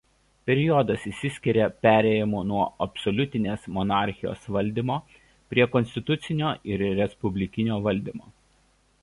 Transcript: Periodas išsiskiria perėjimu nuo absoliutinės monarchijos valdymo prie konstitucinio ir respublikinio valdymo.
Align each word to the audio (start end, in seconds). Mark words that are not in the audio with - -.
Periodas 0.51 1.03
išsiskiria 1.09 1.67
perėjimu 1.87 2.41
nuo 2.51 2.63
absoliutinės 2.85 3.67
monarchijos 3.77 4.49
valdymo 4.57 4.97
prie 5.53 5.69
konstitucinio 5.77 6.57
ir 6.73 6.87
respublikinio 7.03 7.79
valdymo. 7.91 8.35